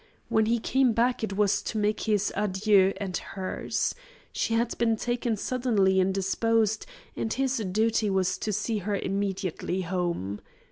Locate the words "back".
0.93-1.23